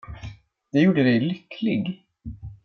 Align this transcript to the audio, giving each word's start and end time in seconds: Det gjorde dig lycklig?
Det 0.71 0.81
gjorde 0.83 1.03
dig 1.03 1.19
lycklig? 1.19 2.03